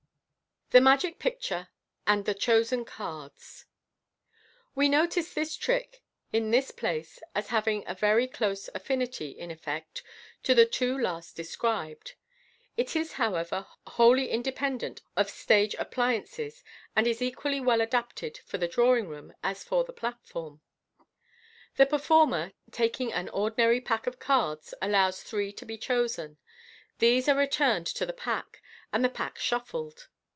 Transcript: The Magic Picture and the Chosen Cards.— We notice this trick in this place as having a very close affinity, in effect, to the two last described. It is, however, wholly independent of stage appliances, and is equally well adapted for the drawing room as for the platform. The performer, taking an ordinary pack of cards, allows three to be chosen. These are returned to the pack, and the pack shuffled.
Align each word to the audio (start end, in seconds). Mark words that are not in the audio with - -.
The 0.73 0.79
Magic 0.79 1.19
Picture 1.19 1.67
and 2.07 2.23
the 2.23 2.33
Chosen 2.33 2.85
Cards.— 2.85 3.65
We 4.73 4.87
notice 4.87 5.33
this 5.33 5.57
trick 5.57 6.01
in 6.31 6.49
this 6.49 6.71
place 6.71 7.19
as 7.35 7.49
having 7.49 7.83
a 7.85 7.93
very 7.93 8.25
close 8.25 8.69
affinity, 8.73 9.31
in 9.31 9.51
effect, 9.51 10.01
to 10.43 10.55
the 10.55 10.65
two 10.65 10.97
last 10.97 11.35
described. 11.35 12.13
It 12.77 12.95
is, 12.95 13.11
however, 13.11 13.67
wholly 13.85 14.29
independent 14.29 15.01
of 15.17 15.29
stage 15.29 15.73
appliances, 15.77 16.63
and 16.95 17.05
is 17.05 17.21
equally 17.21 17.59
well 17.59 17.81
adapted 17.81 18.37
for 18.45 18.57
the 18.57 18.65
drawing 18.69 19.09
room 19.09 19.33
as 19.43 19.65
for 19.65 19.83
the 19.83 19.91
platform. 19.91 20.61
The 21.75 21.85
performer, 21.85 22.53
taking 22.71 23.11
an 23.11 23.27
ordinary 23.27 23.81
pack 23.81 24.07
of 24.07 24.19
cards, 24.19 24.73
allows 24.81 25.21
three 25.21 25.51
to 25.51 25.65
be 25.65 25.77
chosen. 25.77 26.37
These 26.99 27.27
are 27.27 27.35
returned 27.35 27.87
to 27.87 28.05
the 28.05 28.13
pack, 28.13 28.61
and 28.93 29.03
the 29.03 29.09
pack 29.09 29.37
shuffled. 29.37 30.07